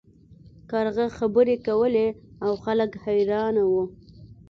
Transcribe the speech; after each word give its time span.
کارغه 0.69 1.05
خبرې 1.17 1.55
کولې 1.67 2.07
او 2.45 2.51
خلک 2.63 2.91
حیران 3.03 3.55
وو. 3.69 3.83